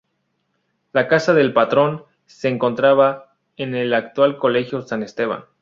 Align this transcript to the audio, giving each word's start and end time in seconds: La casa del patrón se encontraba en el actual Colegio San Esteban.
La 0.93 1.07
casa 1.07 1.35
del 1.35 1.53
patrón 1.53 2.03
se 2.25 2.49
encontraba 2.49 3.35
en 3.55 3.75
el 3.75 3.93
actual 3.93 4.39
Colegio 4.39 4.81
San 4.81 5.03
Esteban. 5.03 5.45